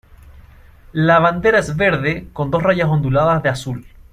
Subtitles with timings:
[0.93, 3.85] La bandera es verde, con dos rayas onduladas de azul.